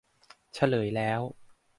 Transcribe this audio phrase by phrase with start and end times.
[0.53, 1.21] เฉลยแล้ว